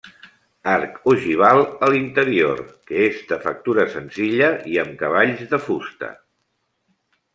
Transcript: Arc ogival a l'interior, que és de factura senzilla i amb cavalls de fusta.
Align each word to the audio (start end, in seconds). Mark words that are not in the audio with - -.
Arc 0.75 0.95
ogival 1.11 1.59
a 1.87 1.89
l'interior, 1.95 2.63
que 2.91 3.03
és 3.09 3.19
de 3.33 3.39
factura 3.43 3.87
senzilla 3.97 4.49
i 4.73 4.81
amb 4.85 4.97
cavalls 5.03 5.45
de 5.53 5.61
fusta. 5.67 6.11